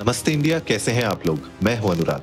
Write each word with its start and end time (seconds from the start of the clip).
नमस्ते 0.00 0.32
इंडिया 0.32 0.58
कैसे 0.58 0.92
हैं 0.92 1.02
आप 1.04 1.26
लोग? 1.26 1.48
मैं 1.62 1.76
हूँ 1.78 1.90
अनुराग। 1.90 2.22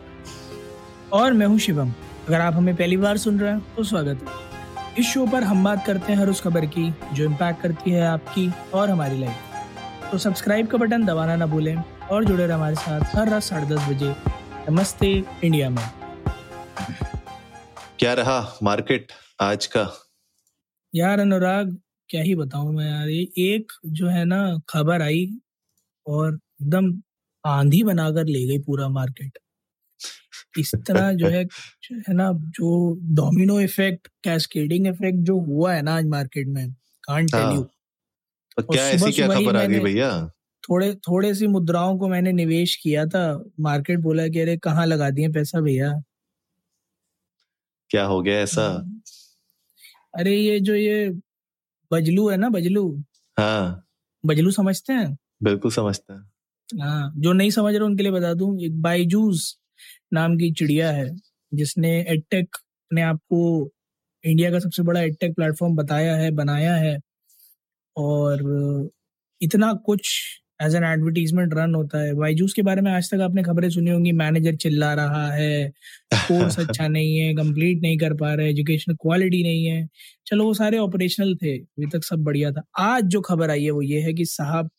और 1.14 1.34
मैं 1.34 1.46
हूँ 1.46 1.58
शिवम। 1.60 1.90
अगर 2.28 2.42
आप 2.42 2.54
हमें 2.54 2.76
पहली 2.76 2.98
बार 2.98 3.18
सुन 3.18 3.40
रहे 3.40 3.52
हैं 3.52 3.76
तो 3.76 3.84
स्वागत 3.84 4.22
है। 4.22 4.94
इस 5.00 5.06
शो 5.06 5.26
पर 5.28 5.44
हम 5.44 5.64
बात 5.64 5.86
करते 5.86 6.12
हैं 6.14 6.20
हर 6.20 6.30
उस 6.30 6.42
खबर 6.42 6.66
की 6.66 6.94
जो 7.14 7.24
इम्पैक्ट 7.24 7.62
करती 7.62 7.92
है 7.92 8.06
आपकी 8.08 8.50
और 8.74 8.90
हमारी 8.90 9.20
लाइफ 9.20 10.12
तो 10.12 10.18
सब्सक्राइब 10.18 10.68
का 10.68 10.78
बटन 10.78 11.06
दबाना 11.06 11.36
ना 11.36 11.46
भूलें 11.46 11.76
और 12.12 12.26
जुड़े 12.26 12.46
रहे 12.46 12.56
हमारे 12.56 12.76
साथ 12.76 13.16
हर 13.16 13.30
रात 13.30 13.44
साढ़े 13.44 13.68
दस 13.68 13.90
बजे। 13.90 14.16
नमस्ते 14.70 15.12
इंडिया 15.44 15.70
में। 15.70 15.84
क्या 18.00 18.14
रहा 18.14 18.40
मार्केट 18.64 19.12
आज 19.40 19.66
का? 19.66 19.88
यार 20.94 21.20
अनुराग 21.20 21.78
क्या 22.10 22.22
ही 22.22 22.36
बताऊँ 22.36 22.74
मैं 22.74 22.90
यार 22.92 23.10
एक 23.10 23.72
जो 23.86 24.08
है 24.08 24.26
ना 24.26 24.60
खबर 24.70 25.02
आई 25.02 25.30
और 26.08 26.40
एकदम 26.62 26.92
आंधी 27.46 27.84
बनाकर 27.84 28.26
ले 28.26 28.46
गई 28.46 28.60
पूरा 28.60 28.90
मार्केट। 28.90 29.38
इस 30.58 30.76
तरह 30.76 31.14
जो 31.14 31.28
है 31.28 31.44
है 31.94 32.14
ना 32.14 32.34
जो 32.34 33.00
डोमिनो 33.02 33.60
इफ़ेक्ट 33.62 34.08
कैस्केडिंग 34.24 34.88
इफ़ेक्ट 34.88 35.20
जो 35.20 35.40
हुआ 35.40 35.74
है 35.74 35.82
ना 35.82 35.96
आज 35.96 36.06
मार्केट 36.06 36.48
में 36.48 36.72
कांट 37.04 37.32
टेल 37.32 37.56
यू 37.56 37.64
क्या 38.60 38.88
ऐसी 38.88 39.12
क्या 39.12 39.28
खबर 39.28 39.56
आ 39.56 39.66
गई 39.66 39.80
भैया? 39.80 40.32
थोड़े 40.70 40.96
थोड़े 40.96 41.36
सी 41.36 41.48
मुद्राओं 41.48 41.98
को 41.98 42.08
मैंने 42.08 42.32
निवेश 42.32 42.76
किया 42.76 43.06
था 43.06 43.44
मार्केट 43.60 44.00
बोला 44.00 44.28
कि 44.28 44.40
अरे 44.40 44.58
कहाँ 44.58 44.86
लगा 44.86 45.10
दिए 45.10 45.28
पैसा 45.28 45.62
भैया? 45.62 46.04
क्या 47.90 48.06
हो 48.06 48.22
गया 48.22 48.40
ऐसा? 48.40 48.68
हम्म। 48.68 49.02
अरे 50.18 50.36
ये 50.36 50.60
जो 50.60 50.76
ये 50.76 51.10
बजलू 51.92 52.30
है 52.30 52.38
ना 52.38 52.50
बजलू? 52.50 53.04
हाँ। 53.40 53.88
बजलू 54.26 54.52
समझते 54.52 54.94
हैं? 54.94 55.18
बिल्कुल 55.44 55.72
समझते 55.72 56.14
है। 56.14 56.35
हाँ 56.70 57.12
जो 57.18 57.32
नहीं 57.34 57.50
समझ 57.52 57.74
रहे 57.74 57.84
उनके 57.86 58.04
लिए 58.04 58.12
बता 58.12 58.34
दूँ 58.34 58.58
एक 58.62 58.82
बाईजूस 58.82 59.56
नाम 60.14 60.38
की 60.38 60.52
चिड़िया 60.54 60.92
है 60.92 61.10
जिसने 61.52 61.90
एडटेक 62.04 62.56
ने 62.92 63.02
आपको 63.02 63.40
इंडिया 64.24 64.52
का 64.52 64.60
सबसे 64.60 64.84
बड़ा 64.84 65.02
एडटेक 65.02 65.36
प्लेटफॉर्म 65.36 65.76
बताया 65.76 66.16
है 66.18 66.32
बनाया 66.34 66.76
है 66.78 66.98
और 67.96 68.90
इतना 69.42 69.74
कुछ 69.86 70.12
एज 70.62 70.76
एन 70.76 70.84
एडवर्टीजमेंट 70.86 71.54
रन 71.54 71.76
होता 71.76 72.00
है। 72.00 72.14
बाईजूस 72.16 72.54
के 72.54 72.62
बारे 72.64 72.82
में 72.82 72.92
आज 72.92 73.10
तक 73.12 73.22
आपने 73.22 73.44
खबरें 73.44 73.70
सुनी 73.70 73.92
होंगी 73.92 74.12
मैनेजर 74.14 74.56
चिल्ला 74.58 74.94
रहा 74.96 75.28
है 75.34 75.70
कोर्स 76.24 76.60
अच्छा 76.60 76.88
नहीं 76.90 77.18
है 77.20 77.34
कंप्लीट 77.36 77.82
नहीं 77.82 77.98
कर 78.00 78.14
पा 78.18 78.34
रहे 78.36 78.50
एजुकेशन 78.52 78.96
क्वालिटी 78.96 79.44
नहीं 79.44 79.66
है। 79.68 79.88
चलो 80.28 80.46
वो 80.46 80.54
सारे 80.54 80.78
ऑपरेशनल 80.80 81.36
थे 81.38 81.58
अभी 81.58 81.88
तक 81.90 82.04
सब 82.06 82.24
बढ़िया 82.24 82.52
था। 82.52 82.64
आज 82.82 83.06
जो 83.10 83.22
खबर 83.22 83.50
आई 83.52 83.64
है 83.64 83.72
वो 83.72 83.82
ये 83.84 84.02
है 84.02 84.14
कि 84.14 84.26
साहब 84.28 84.70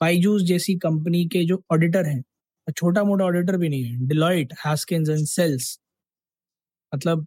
बाईजूस 0.00 0.42
जैसी 0.42 0.74
कंपनी 0.78 1.26
के 1.28 1.44
जो 1.44 1.62
ऑडिटर 1.72 2.06
हैं 2.06 2.22
छोटा 2.76 3.04
मोटा 3.04 3.24
ऑडिटर 3.24 3.56
भी 3.56 3.68
नहीं 3.68 3.84
है 3.84 4.06
डिलॉइट 4.08 4.52
हास्किंस 4.58 5.08
एंड 5.08 5.26
सेल्स 5.26 5.78
मतलब 6.94 7.26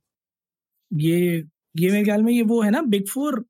ये 0.92 1.20
ये 1.78 1.92
मेरे 1.92 2.04
ख्याल 2.06 2.24
में 2.24 2.34
ये 2.34 2.42
वो 2.42 2.62
है 2.62 2.70
ना 2.72 2.82
बिग 2.82 3.08
फोर 3.08 3.44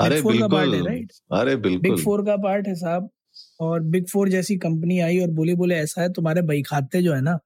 अरे 0.00 0.20
फोर 0.22 0.38
का 0.38 0.48
पार्ट 0.48 0.74
है 0.74 0.82
राइट 0.84 1.12
अरे 1.32 1.56
बिल्कुल। 1.56 1.90
बिग 1.90 2.04
फोर 2.04 2.24
का 2.26 2.36
पार्ट 2.36 2.68
है 2.68 2.74
साहब 2.74 3.10
और 3.60 3.80
बिग 3.82 4.06
फोर 4.08 4.28
जैसी 4.28 4.56
कंपनी 4.56 4.98
आई 5.00 5.20
और 5.20 5.28
बोले 5.30 5.54
बोले 5.54 5.74
ऐसा 5.74 6.02
है 6.02 6.12
तुम्हारे 6.12 6.42
भाई 6.42 6.62
खाते 6.62 7.02
जो 7.02 7.14
है 7.14 7.20
ना 7.20 7.38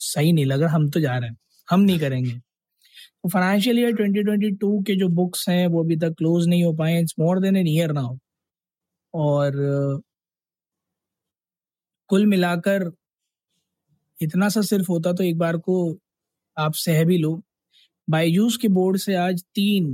सही 0.00 0.32
नहीं 0.32 0.44
लग 0.46 0.62
रहा 0.62 0.74
हम 0.74 0.88
तो 0.90 1.00
जा 1.00 1.18
रहे 1.18 1.30
हैं 1.30 1.36
हम 1.68 1.80
नहीं 1.80 1.98
करेंगे। 1.98 2.30
तो 2.30 3.28
फाइनेंशियल 3.28 3.78
ईयर 3.78 3.92
2022 3.92 4.82
के 4.86 4.96
जो 4.96 5.08
बुक्स 5.08 5.48
हैं 5.48 5.66
वो 5.66 5.84
अभी 5.84 5.96
तक 5.96 6.14
क्लोज 6.18 6.48
नहीं 6.48 6.64
हो 6.64 6.72
पाए 6.72 7.00
it's 7.00 7.14
more 7.18 7.40
than 7.40 7.56
an 7.56 7.66
year 7.66 7.92
now 7.92 8.16
और 9.14 9.52
कुल 12.10 12.26
मिलाकर 12.26 12.90
इतना 14.18 14.48
सा 14.48 14.60
सिर्फ़ 14.62 14.86
होता 14.90 15.12
तो 15.12 15.22
एक 15.24 15.38
बार 15.38 15.56
को 15.58 15.76
आप 16.56 16.74
सह 16.76 17.04
भी 17.04 17.18
लो। 17.18 17.40
बाईजूस 18.08 18.56
के 18.58 18.68
बोर्ड 18.70 18.98
से 18.98 19.14
आज 19.16 19.42
तीन 19.54 19.92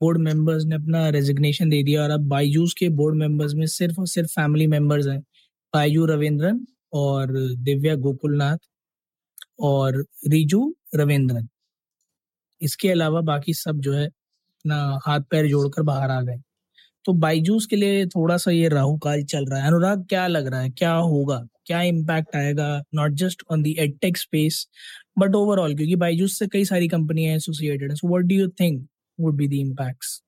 बोर्ड 0.00 0.18
मेंबर्स 0.20 0.64
ने 0.66 0.76
अपना 0.76 1.08
रेजिग्नेशन 1.10 1.70
दे 1.70 1.82
दिया 1.84 2.02
और 2.02 2.10
अब 2.10 2.28
बाईजूस 2.28 2.74
के 2.78 2.88
बोर्ड 3.00 3.16
मेंबर्स 3.18 3.54
में 3.54 3.66
सिर्फ़ 3.68 4.00
और 4.00 4.06
सिर्फ़ 4.08 4.30
फैमिली 4.32 4.66
मेंबर्स 4.68 5.06
हैं। 5.08 5.20
बायजू 5.74 6.06
रविंद्रन 6.06 6.66
और 6.94 7.32
दिव्या 7.60 7.94
गोकुलनाथ 8.06 8.58
और 9.62 10.04
रिजू 10.28 10.74
रविंद्रन 10.96 11.48
इसके 12.60 12.90
अलावा 12.90 13.20
बाकी 13.22 13.54
सब 13.54 13.80
जो 13.80 13.92
है 13.94 14.06
अपना 14.06 14.76
हाथ 15.06 15.20
पैर 15.30 15.46
जोड़कर 15.48 15.82
बाहर 15.84 16.10
आ 16.10 16.20
गए। 16.22 16.40
तो 17.06 17.12
बाइजूस 17.12 17.66
के 17.66 17.76
लिए 17.76 18.06
थोड़ा 18.06 18.36
सा 18.36 18.50
ये 18.50 18.68
राहु 18.68 18.96
काल 18.98 19.22
चल 19.22 19.44
रहा 19.46 19.60
है। 19.60 19.66
अनुराग, 19.66 20.06
क्या 20.08 20.26
लग 20.26 20.46
रहा 20.46 20.60
है? 20.60 20.70
क्या 20.70 20.92
होगा? 20.92 21.46
क्या 21.66 21.82
इम्पैक्ट 21.82 22.36
आएगा? 22.36 22.82
Not 22.94 23.12
just 23.12 23.42
on 23.50 23.62
the 23.62 23.76
edtech 23.78 24.16
space 24.16 24.66
but 25.18 25.34
overall 25.34 25.74
क्योंकि 25.74 25.96
बाइजूस 25.96 26.38
से 26.38 26.46
कई 26.46 26.64
सारी 26.64 26.88
कंपनियाँ 26.88 27.36
एसोसिएटेड 27.36 27.90
है। 27.90 27.96
So 27.96 28.08
what 28.08 28.22
do 28.22 28.34
you 28.34 28.48
think 28.60 28.86
would 29.20 29.36
be 29.36 29.48
the 29.48 29.52
impacts 29.52 30.22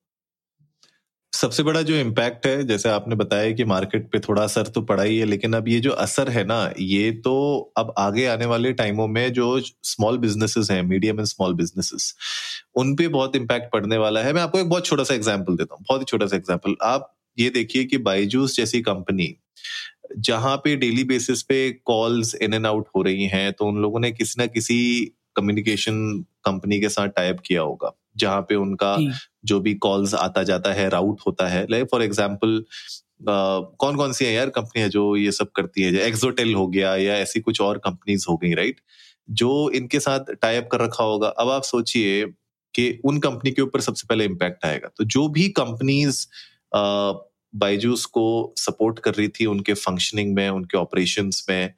सबसे 1.32 1.62
बड़ा 1.62 1.80
जो 1.82 1.94
इम्पैक्ट 1.96 2.46
है, 2.46 2.62
जैसे 2.66 2.88
आपने 2.88 3.14
बताया 3.16 3.50
कि 3.52 3.64
मार्केट 3.64 4.08
पे 4.12 4.18
थोड़ा 4.18 4.42
असर 4.42 4.66
तो 4.66 4.80
पड़ा 4.82 5.02
ही 5.02 5.18
है, 5.18 5.24
लेकिन 5.24 5.52
अब 5.52 5.68
ये 5.68 5.78
जो 5.80 5.90
असर 6.04 6.28
है 6.28 6.44
ना, 6.44 6.72
ये 6.78 7.10
तो 7.24 7.34
अब 7.78 7.92
आगे 7.98 8.24
आने 8.26 8.46
वाले 8.46 8.72
टाइमों 8.72 9.06
में 9.08 9.32
जो 9.32 9.60
स्मॉल 9.60 10.18
बिजनेसेस 10.18 10.70
हैं 10.70 10.82
मीडियम 10.84 11.18
एंड 11.18 11.26
स्मॉल 11.26 11.54
बिजनेसेस 11.54 12.14
उन 12.76 12.94
पे 12.96 13.08
बहुत 13.08 13.36
इम्पैक्ट 13.36 13.72
पड़ने 13.72 13.98
वाला 13.98 14.22
है। 14.22 14.32
मैं 14.32 14.42
आपको 14.42 14.58
एक 14.58 14.68
बहुत 14.68 14.86
छोटा 14.86 15.04
सा 15.04 15.14
एग्ज़ाम्पल 15.14 15.56
देता 15.56 15.74
हूँ, 15.74 15.84
बहुत 15.88 16.00
ही 16.00 16.04
छोटा 16.04 16.26
सा 16.26 16.36
एग्ज़ाम्पल 16.36 16.76
आप 16.82 17.14
ये 17.38 17.50
देखिए 17.50 17.84
कि 17.84 17.98
बाईजूस 18.00 18.56
जैसी 18.56 18.80
कंपनी 18.82 19.34
जहाँ 20.18 20.56
पे 20.56 20.74
डेली 20.76 21.04
बेसिस 21.04 21.42
पे 21.42 21.70
कॉल्स 21.84 22.34
इन 22.34 22.54
एंड 22.54 22.66
आउट 22.66 22.88
हो 22.96 23.02
रही 23.02 23.26
हैं 23.26 23.52
तो 23.52 23.66
उन 23.66 23.80
लोगों 23.82 24.00
ने 24.00 24.10
किसी 24.12 24.40
ना 24.40 24.46
किसी 24.48 24.78
कम्युनिकेशन 25.36 26.02
कंपनी 26.44 26.80
के 26.80 26.88
साथ 26.88 27.08
टाइप 27.08 27.40
किया 27.46 27.62
होगा। 27.62 27.92
जहाँ 28.18 28.40
पे 28.42 28.54
उनका 28.56 28.96
जो। 29.46 29.60
भी 29.60 29.74
कॉल्स 29.76 30.14
आता 30.16 30.42
जाता 30.44 30.72
है 30.72 30.88
राउट 30.90 31.20
होता 31.26 31.48
है। 31.48 31.66
लाइक 31.70 31.86
फॉर 31.90 32.02
एग्ज़ाम्पल 32.02 32.62
कौन 33.22 33.96
कौन 33.96 34.12
सी 34.12 34.24
है 34.24 34.32
यार 34.32 34.50
कंपनियाँ 34.50 34.88
जो 34.90 35.14
ये 35.16 35.32
सब 35.32 35.50
करती 35.56 35.82
है? 35.82 35.92
एक्सोटेल 36.00 36.54
हो 36.54 36.66
गया 36.68 36.94
या 36.96 37.16
ऐसी 37.18 37.40
कुछ 37.40 37.60
और 37.60 37.78
कंपनीज़ 37.78 38.26
हो 38.28 38.36
गई 38.36 38.52
राइट 38.54 38.80
जो 39.28 39.70
इनके 39.72 40.00
साथ 40.00 40.32
टाइप 40.42 40.68
कर 40.72 40.80
रखा 40.80 41.04
होगा। 41.04 41.28
अब 41.30 41.48
आप 41.50 41.62
सोचिए 41.64 42.24
कि 42.74 42.90
उन 43.04 43.18
कंपनी 43.20 43.50
के 43.50 43.62
ऊपर 43.62 43.80
सबसे 43.80 44.06
पहले 44.08 44.24
इम्पैक्ट 44.24 44.64
आएगा। 44.66 44.88
तो 44.96 45.04
जो 45.06 45.28
भी 45.28 45.48
कंपनीज़ 45.58 46.26
बाइजूस 47.54 48.04
को 48.06 48.24
सपोर्ट 48.58 48.98
कर 48.98 49.14
रही 49.14 49.28
थी 49.30 49.46
उनके 49.46 49.74
फंक्शनिंग 49.76 50.34
में 50.34 50.48
उनके 50.48 50.78
ऑपरेशंस 50.78 51.44
में 51.50 51.72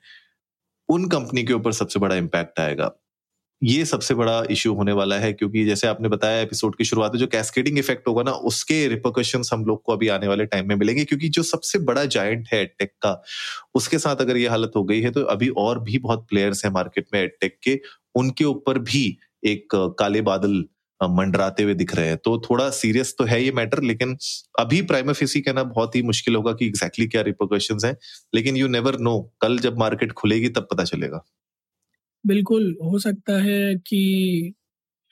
उन 0.89 1.07
कंपनी 1.09 1.45
के 1.45 1.53
ऊपर 1.53 1.73
सबसे 1.73 2.01
बड़ा 2.01 2.17
इम्पैक्ट 2.17 2.61
आएगा। 2.61 2.91
ये 3.63 3.85
सबसे 3.85 4.15
बड़ा 4.15 4.43
इश्यू 4.51 4.73
होने 4.75 4.93
वाला 4.93 5.17
है, 5.19 5.33
क्योंकि 5.33 5.65
जैसे 5.65 5.87
आपने 5.87 6.09
बताया 6.09 6.41
एपिसोड 6.41 6.77
की 6.77 6.85
शुरुआत 6.85 7.13
में, 7.13 7.19
जो 7.21 7.27
कैस्केडिंग 7.27 7.79
इफ़ेक्ट 7.79 8.09
होगा 8.09 8.23
ना, 8.23 8.33
उसके 8.51 8.87
रिपोकशंस 8.89 9.51
हम 9.53 9.65
लोग 9.65 9.83
को 9.83 9.93
अभी 9.93 10.09
आने 10.09 10.29
वाले 10.29 10.47
टाइम 10.47 10.69
में 10.69 10.75
मिलेंगे, 10.77 11.05
क्योंकि 11.05 11.29
जो 11.29 11.43
सबसे 11.43 11.79
बड़ा 11.81 12.05
जायंट 12.07 12.49
है 12.53 12.65
टेक 12.67 12.93
का, 13.03 13.23
उसके 13.75 13.99
साथ 13.99 14.21
अगर 14.21 14.37
ये 14.37 14.49
हालत 14.49 14.73
हो 14.77 14.85
गई 14.85 15.01
है 15.01 15.11
तो 15.11 15.23
अभी 15.27 15.49
और 15.59 15.81
भी 15.83 15.99
बहुत 15.99 16.27
प्लेयर्स 16.29 16.65
हैं 16.65 16.73
मार्केट 16.73 17.07
में 17.15 17.21
एडटेक 17.21 17.59
के, 17.63 17.79
उनके 18.15 18.45
ऊपर 18.45 18.79
भी 18.81 19.17
एक 19.45 19.75
काले 19.99 20.21
बादल 20.23 20.65
मंडराते 21.01 21.63
हुए 21.63 21.75
दिख 21.75 21.95
रहे 21.95 22.07
हैं। 22.07 22.17
तो 22.17 22.39
थोड़ा 22.41 22.69
सीरियस 22.71 23.15
तो 23.19 23.25
है 23.25 23.43
ये 23.43 23.53
मैटर 23.53 23.83
लेकिन 23.83 24.17
अभी 24.59 24.81
प्राइमेफिसी 24.83 25.41
कहना 25.41 25.63
बहुत 25.65 25.97
ही 25.97 26.03
मुश्किल 26.03 26.35
होगा 26.35 26.53
कि 26.53 26.67
एग्जैक्टली 26.67 27.05
exactly 27.05 27.11
क्या 27.13 27.23
रिपोकशंस 27.23 27.85
हैं, 27.85 27.97
लेकिन 28.35 28.57
यू 28.57 28.69
नेवर 28.69 28.99
नो 29.01 29.19
कल 29.41 29.59
जब 29.59 29.79
मार्केट 29.79 30.13
खुलेगी, 30.13 30.49
तब 30.49 30.69
पता 30.71 30.85
चलेगा। 30.85 31.25
बिल्कुल 32.25 32.77
हो 32.85 32.99
सकता 32.99 33.33
है 33.43 33.75
कि 33.79 34.55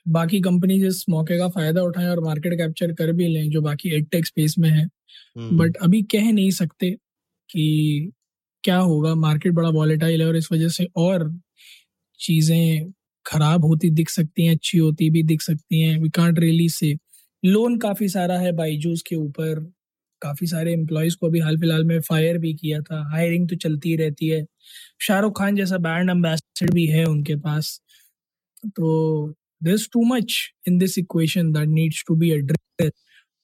बाकी 0.07 0.41
कंपनीज़ 0.43 0.87
इस 0.87 1.05
मौके 1.11 1.39
का 1.39 1.49
फ़ायदा 1.51 1.83
उठाएँ 1.83 2.09
और 2.09 2.21
मार्केट 2.23 2.55
कैप्चर 2.55 2.93
कर 2.95 3.13
भी 3.13 3.29
लें 3.29 3.51
जो 3.51 3.63
बाकी 3.63 3.91
एडटेक 3.97 4.27
स्पेस 4.27 4.55
में 4.59 4.71
है। 4.71 4.87
हम्म, 5.37 5.55
बट 5.55 5.77
अभी 5.79 6.03
कह 6.11 6.33
नहीं 6.33 6.51
सकते 6.53 6.91
कि 7.51 8.13
क्या 8.65 8.79
होगा 8.79 9.15
मार्केट 9.17 9.53
बड़ा 9.55 9.71
वॉलेटाइल 9.71 10.23
है 10.23 10.29
और 10.29 10.37
इस 10.37 10.49
वजह 10.53 10.69
से 10.71 10.87
और 10.99 11.33
चीज़ें 12.21 12.93
खराब 13.27 13.65
होती 13.65 13.91
दिख 13.93 14.11
सकती 14.11 14.47
हैं 14.47 14.55
अच्छी 14.55 14.79
होती 14.79 15.11
भी 15.11 15.23
दिख 15.25 15.43
सकती 15.43 15.81
हैं। 15.81 15.99
वी 16.01 16.09
कांट 16.11 16.39
रियली 16.39 16.69
से 16.71 16.95
लोन 17.43 17.79
काफ़ी 17.79 18.09
सारा 18.09 18.39
है 18.39 18.53
बाईजूस 18.53 19.03
के 19.03 19.17
ऊपर। 19.17 19.61
काफ़ी 20.23 20.47
सारे 20.47 20.73
एम्प्लॉयज़ 20.73 21.17
को 21.21 21.27
अभी 21.27 21.39
हाल 21.41 21.57
फ़िलहाल 21.59 21.85
में 21.85 22.01
फायर 22.01 22.39
भी 22.39 22.53
किया 22.55 22.81
था। 22.81 23.03
हायरिंग 23.13 23.49
तो 23.49 23.57
चलती 23.57 23.97
रहती 23.97 24.29
है। 24.29 24.45
शाहरुख 25.03 25.39
खान 25.39 25.57
जैसा 25.57 25.79
ब्रांड 25.79 26.11
एम्बेसडर 26.11 26.73
भी 26.75 26.87
है 26.87 27.05
उनके 27.05 27.37
पास। 27.37 27.81
तो 28.67 29.35
there's 29.67 29.87
too 29.93 30.05
much 30.07 30.35
in 30.69 30.79
this 30.79 30.99
equation 30.99 31.53
that 31.53 31.69
needs 31.69 32.05
to 32.09 32.15
be 32.17 32.31
address 32.33 32.91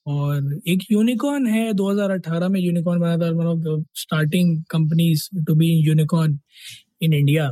और 0.06 0.60
एक 0.68 0.82
यूनिकॉर्न 0.92 1.46
है 1.46 1.72
2018 1.72 2.48
में। 2.48 2.60
यूनिकॉर्न 2.60 3.00
बना 3.00 3.16
था 3.18 3.30
one 3.30 3.46
of 3.46 3.58
the 3.58 3.84
starting 3.94 4.62
companies 4.70 5.28
to 5.46 5.54
be 5.54 5.68
unicorn 5.88 6.38
in 7.02 7.12
India 7.12 7.48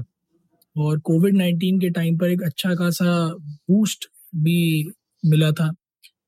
और 0.76 0.98
कोविड 1.00 1.34
19 1.36 1.80
के 1.80 1.90
टाइम 1.90 2.18
पर 2.18 2.30
एक 2.30 2.42
अच्छा 2.42 2.74
खासा 2.74 3.14
बूस्ट 3.70 4.08
भी 4.34 4.58
मिला 5.22 5.50
था। 5.52 5.72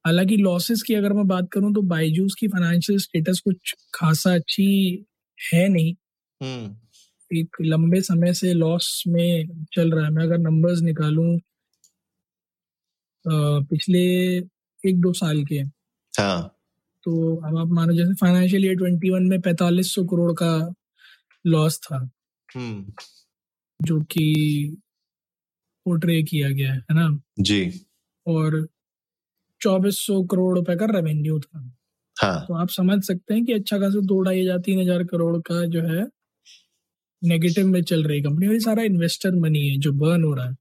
हालाँकि 0.07 0.37
लॉसेस 0.37 0.83
की 0.83 0.95
अगर 0.95 1.13
मैं 1.13 1.27
बात 1.27 1.49
करूँ 1.53 1.73
तो 1.75 1.83
बाईजूस 1.83 2.35
की 2.41 2.49
फाइनेंशियल 2.49 2.99
स्टेटस 2.99 3.41
कुछ 3.41 3.75
खासा 3.95 4.35
अच्छी 4.35 4.67
है 5.39 5.69
नहीं। 5.69 5.95
हम्म। 6.41 6.77
एक 7.39 7.57
लंबे 7.63 8.01
समय 8.01 8.35
से 8.35 8.53
लॉस 8.55 9.03
में 9.09 9.65
चल 9.73 9.91
रहा 9.93 10.05
है। 10.05 10.11
मैं 10.13 10.25
अगर 10.25 10.39
नंबर्स 10.39 10.81
निकालूं 10.83 11.39
पिछले 13.71 14.01
एक 14.85 15.01
दो 15.01 15.13
साल 15.13 15.45
के। 15.45 15.57
हाँ। 16.21 16.51
तो 17.05 17.37
अब 17.37 17.59
आप 17.59 17.69
मानो 17.69 17.93
जैसे 17.93 18.15
फाइनेंशियल 18.15 18.65
ईयर 18.65 18.77
ट्वेंटी 18.77 19.11
वन 19.11 19.23
में 19.23 19.41
पैतालीस 19.41 19.95
सौ 19.95 20.05
करोड़ 20.05 20.33
का 20.33 20.75
लॉस 21.47 21.79
था। 21.83 22.11
हम्म। 22.57 22.93
जो 23.81 24.01
कि 24.01 24.77
पोर्ट्रे 25.87 26.23
किया 26.23 26.51
गया 26.51 26.73
है 26.73 26.79
है 26.79 26.95
ना? 26.95 27.21
जी। 27.41 27.87
और 28.27 28.69
चौबीस 29.65 29.99
सौ 30.01 30.23
करोड़ 30.27 30.55
रुपए 30.57 30.77
का 30.77 30.87
रेवेन्यू 30.91 31.39
था। 31.41 31.71
हाँ। 32.17 32.45
तो 32.49 32.55
आप 32.57 32.69
समझ 32.71 33.03
सकते 33.05 33.35
हैं 33.35 33.45
कि 33.45 33.53
अच्छा 33.53 33.79
खासा 33.79 34.01
दो 34.07 34.21
ढाई 34.23 34.41
हज़ार 34.41 34.59
तीन 34.61 34.81
हज़ार 34.81 35.05
करोड़ 35.07 35.37
का 35.43 35.65
जो 35.69 35.83
है 35.85 36.05
नेगेटिव 37.23 37.67
में 37.67 37.83
चल 37.85 38.03
रही 38.05 38.21
कंपनी 38.23 38.47
और 38.47 38.53
ये 38.53 38.61
सारा 38.61 38.83
इन्वेस्टर 38.85 39.35
मनी 39.37 39.67
है 39.69 39.77
जो 39.79 39.93
बर्न 39.95 40.25
हो 40.25 40.33
रहा 40.35 40.47
है। 40.47 40.55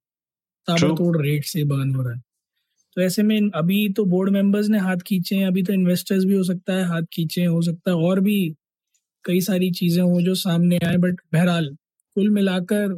ताबड़तोड़ 0.67 1.17
रेट 1.17 1.45
से 1.45 1.63
बर्न 1.65 1.95
हो 1.95 2.03
रहा 2.03 2.13
है। 2.13 2.21
तो 2.97 3.01
ऐसे 3.01 3.23
में 3.23 3.49
अभी 3.55 3.87
तो 3.93 4.05
बोर्ड 4.05 4.29
मेंबर्स 4.29 4.67
ने 4.69 4.79
हाथ 4.79 4.97
खींचे 5.07 5.35
हैं 5.35 5.47
अभी 5.47 5.63
तो 5.63 5.73
इन्वेस्टर्स 5.73 6.23
भी 6.25 6.35
हो 6.35 6.43
सकता 6.43 6.73
है 6.73 6.83
हाथ 6.85 7.03
खींचे 7.13 7.45
हो 7.45 7.61
सकता 7.61 7.91
है 7.91 7.97
और 7.99 8.19
भी 8.21 8.37
कई 9.25 9.41
सारी 9.41 9.71
चीज़ें 9.71 10.03
हो 10.03 10.21
जो 10.21 10.35
सामने 10.37 10.79
आए 10.85 10.97
बट 10.97 11.21
बहरहाल 11.33 11.69
कुल 12.15 12.29
मिलाकर 12.29 12.93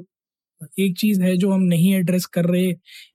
एक 0.80 0.98
चीज़ 0.98 1.22
है 1.24 1.38
जो 1.38 1.52
हम 1.52 1.62
नहीं 1.62 1.96
एड्रेस 1.96 2.26
कर 2.26 2.46
रहे 2.46 2.74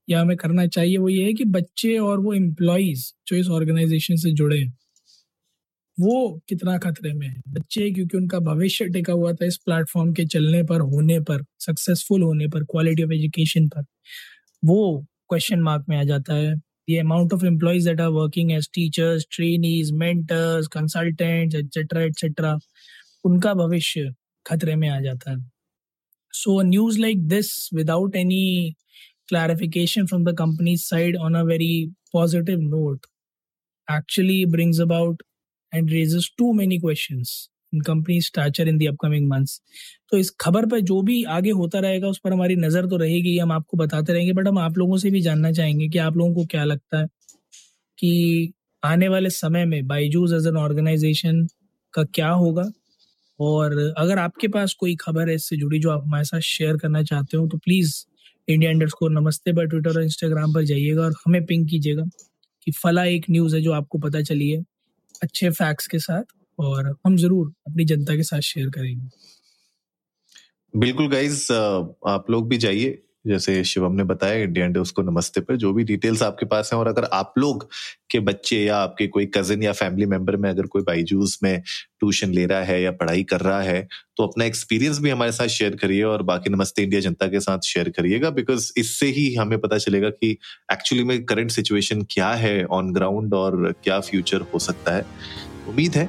या 0.09 0.21
हमें 0.21 0.37
करना 0.37 0.67
चाहिए, 0.67 0.97
वो 0.99 1.09
ये 1.09 1.25
है 1.25 1.33
कि 1.33 1.45
बच्चे 1.45 1.99
और 1.99 2.21
वो 2.21 2.35
एम्प्लॉयज़ 2.35 3.13
जो 3.29 3.37
इस 3.37 3.49
ऑर्गेनाइजेशन 3.49 4.17
से 4.17 4.33
जुड़े 4.33 4.59
हैं, 4.59 4.79
वो 6.01 6.41
कितना 6.49 6.79
खतरे 6.79 7.13
में 7.13 7.29
है। 7.29 7.43
बच्चे, 7.49 7.91
क्योंकि 7.91 8.17
उनका 8.17 8.39
भविष्य 8.39 8.89
टिका 8.89 9.13
हुआ 9.13 9.33
था 9.33 9.47
इस 9.47 9.57
प्लेटफॉर्म 9.57 10.13
के 10.13 10.25
चलने 10.25 10.63
पर, 10.63 10.81
होने 10.81 11.21
पर 11.21 11.45
सक्सेसफुल 11.59 12.23
होने 12.23 12.49
पर 12.49 12.65
क्वालिटी 12.65 13.03
ऑफ़ 13.03 13.13
एजुकेशन 13.13 13.69
पर, 13.69 13.85
वो 14.65 15.07
क्वेश्चन 15.29 15.61
मार्क 15.61 15.85
में 15.89 15.97
आ 15.97 16.05
जाता 16.05 16.35
है। 16.35 16.55
The 16.91 17.03
amount 17.03 17.33
of 17.33 17.43
employees 17.45 17.85
that 17.87 18.01
are 18.01 18.13
working 18.15 18.49
as 18.59 18.67
teachers, 18.79 19.25
trainees, 19.37 19.91
mentors, 20.03 20.69
consultants 20.77 21.55
etc 21.55 22.11
etc 22.11 22.59
उनका 23.25 23.55
भविष्य 23.55 24.15
खतरे 24.47 24.77
में 24.77 24.89
आ 24.89 25.01
जाता 25.01 25.31
है। 25.31 25.60
So 26.32 26.59
a 26.61 26.65
news 26.65 26.99
like 26.99 27.29
this 27.29 27.71
without 27.73 28.15
any 28.15 28.77
clarification 29.29 30.06
from 30.06 30.25
the 30.25 30.35
company's 30.35 30.87
side 30.87 31.17
on 31.17 31.35
a 31.35 31.44
very 31.44 31.91
positive 32.12 32.61
note 32.61 33.06
actually 33.88 34.44
brings 34.44 34.79
about 34.79 35.21
and 35.73 35.91
raises 35.91 36.31
too 36.38 36.53
many 36.53 36.79
questions 36.81 37.49
in 37.73 37.81
company 37.82 38.21
stature 38.21 38.65
in 38.65 38.79
the 38.79 38.88
upcoming 38.88 39.29
months. 39.29 39.61
तो 40.11 40.19
इस 40.19 40.31
खबर 40.41 40.67
पर 40.67 40.81
जो 40.81 41.00
भी 41.03 41.23
आगे 41.35 41.50
होता 41.50 41.79
रहेगा 41.79 42.09
उस 42.09 42.19
पर 42.25 42.33
हमारी 42.33 42.56
नज़र 42.56 42.87
तो 42.87 42.97
रहेगी 42.97 43.37
हम 43.38 43.53
आपको 43.53 43.76
बताते 43.76 44.12
रहेंगे 44.12 44.33
बट 44.33 44.49
हम 44.49 44.59
आप 44.59 44.79
लोगों 44.79 44.97
से 44.99 45.11
भी 45.11 45.21
जानना 45.21 45.53
चाहेंगे 45.53 45.88
कि 45.88 45.99
आप 45.99 46.17
लोगों 46.17 46.35
को 46.35 46.44
क्या 46.50 46.65
लगता 46.65 46.99
है 46.99 47.06
कि 47.99 48.53
आने 48.83 49.09
वाले 49.09 49.31
समय 49.31 49.65
में 49.65 49.87
बाईजूस 49.87 50.33
एज 50.33 50.47
एन 50.47 50.56
ऑर्गेनाइजेशन 50.56 51.47
का 51.94 52.05
क्या 52.15 52.31
होगा 52.43 52.71
और 53.41 53.77
अगर 53.99 54.19
आपके 54.19 54.49
पास 54.49 54.75
कोई 54.75 54.95
खबर 55.01 55.29
है 55.29 55.35
इससे 55.35 55.57
जुड़ी 55.57 55.79
जो 55.79 55.91
आप 55.91 56.03
हमारे 56.05 56.25
साथ 56.25 56.41
शेयर 56.41 56.77
करना 56.77 57.03
चाहते 57.03 57.37
हो 57.37 57.47
तो 57.47 57.59
प्लीज़ 57.59 57.95
इंडिया 58.49 58.71
इंडर 58.71 58.89
स्कोर 58.89 59.11
नमस्ते 59.11 59.53
पर 59.53 59.67
ट्विटर 59.67 59.91
और 59.91 60.03
इंस्टाग्राम 60.03 60.55
पर 60.55 60.65
जाइएगा 60.65 61.03
और 61.03 61.15
हमें 61.27 61.45
पिंक 61.47 61.69
कीजिएगा 61.71 62.05
कि 62.67 62.73
फला 62.73 63.05
एक 63.07 63.27
न्यूज़ 63.31 63.57
है 63.57 63.63
जो 63.63 63.73
आपको 63.73 63.99
पता 63.99 64.21
चली 64.23 64.51
है 64.51 64.63
अच्छे 65.23 65.51
फैक्ट्स 65.51 65.87
के 65.87 65.99
साथ 65.99 66.25
और 66.59 66.95
हम 67.07 67.17
ज़रूर 67.17 67.53
अपनी 67.69 67.85
जनता 67.85 68.17
के 68.17 68.23
साथ 68.23 68.41
शेयर 68.41 68.71
करेंगे। 68.71 69.09
बिल्कुल 70.75 71.09
गाइज़ 71.09 71.53
आप 71.53 72.31
लोग 72.31 72.49
भी 72.49 72.57
जाइए। 72.59 72.99
जैसे 73.25 73.63
शिवम 73.65 73.93
ने 73.93 74.05
बताया, 74.05 74.35
इंडिया 74.35 74.67
इंडिया 74.67 74.83
उसको 74.83 75.03
नमस्ते 75.03 75.41
पर, 75.41 75.57
जो 75.57 75.73
भी 75.73 75.85
डिटेल्स 75.85 76.23
आपके 76.23 76.47
पास 76.47 76.71
हैं, 76.73 76.81
और 76.81 76.89
अगर 76.89 77.05
आप 77.05 77.35
लोग 77.39 77.69
के 78.11 78.21
बच्चे 78.21 78.59
या 78.59 78.77
आपके 78.77 79.07
कोई 79.07 79.27
कजिन 79.27 79.63
या 79.63 79.73
फैमिली 79.73 80.07
मेंबर 80.07 80.37
में 80.37 80.49
अगर 80.51 80.67
कोई 80.67 80.83
बाईजूस 80.83 81.39
में 81.43 81.61
ट्यूशन 81.61 82.31
ले 82.31 82.47
रहा 82.47 82.63
है 82.63 82.81
या 82.83 82.91
पढ़ाई 82.91 83.23
कर 83.23 83.41
रहा 83.41 83.61
है 83.63 83.89
तो 84.17 84.27
अपना 84.27 84.45
एक्सपीरियंस 84.45 84.99
भी 84.99 85.11
हमारे 85.11 85.33
साथ 85.33 85.49
शेयर 85.49 85.77
करिए 85.77 86.03
और 86.03 86.23
बाकी 86.23 86.51
नमस्ते 86.51 86.83
इंडिया 86.83 87.01
जनता 87.01 87.27
के 87.27 87.41
साथ 87.41 87.59
शेयर 87.65 87.89
करिएगा 87.89 88.31
बिकॉज़ 88.31 88.73
इससे 88.77 89.07
ही 89.07 89.35
हमें 89.35 89.59
पता 89.59 89.79
चलेगा 89.79 90.11
कि 90.11 90.31
एक्चुअली 90.73 91.05
में 91.05 91.25
करंट 91.25 91.51
सिचुएशन 91.51 92.03
क्या 92.11 92.31
है 92.35 92.65
ऑन 92.65 92.93
ग्राउंड 92.93 93.35
और 93.35 93.73
क्या 93.85 94.01
फ्यूचर 94.01 94.41
हो 94.55 94.59
सकता 94.59 94.95
है। 94.95 95.05
उम्मीद 95.69 95.97
है 95.97 96.09